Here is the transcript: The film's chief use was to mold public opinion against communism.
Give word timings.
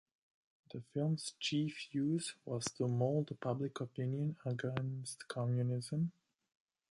The 0.71 0.81
film's 0.91 1.35
chief 1.39 1.93
use 1.93 2.33
was 2.43 2.65
to 2.79 2.87
mold 2.87 3.37
public 3.39 3.79
opinion 3.81 4.35
against 4.43 5.27
communism. 5.27 6.11